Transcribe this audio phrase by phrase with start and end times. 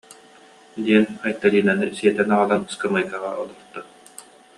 [0.85, 3.79] диэн Айталинаны сиэтэн аҕалан ыскамыайкаҕа олорто